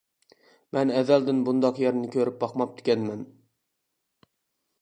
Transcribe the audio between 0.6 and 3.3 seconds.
مەن ئەزەلدىن بۇنداق يەرنى كۆرۈپ باقماپتىكەنمەن.